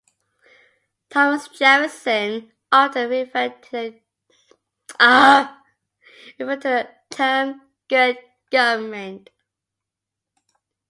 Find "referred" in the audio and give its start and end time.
3.07-3.61